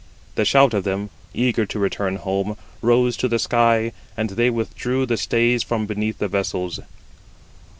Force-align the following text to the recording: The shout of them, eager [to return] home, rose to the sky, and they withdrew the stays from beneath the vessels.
The 0.33 0.45
shout 0.45 0.73
of 0.73 0.83
them, 0.83 1.11
eager 1.31 1.63
[to 1.67 1.77
return] 1.77 2.15
home, 2.15 2.57
rose 2.81 3.15
to 3.17 3.27
the 3.27 3.37
sky, 3.37 3.91
and 4.17 4.31
they 4.31 4.49
withdrew 4.49 5.05
the 5.05 5.15
stays 5.15 5.61
from 5.61 5.85
beneath 5.85 6.17
the 6.17 6.27
vessels. 6.27 6.79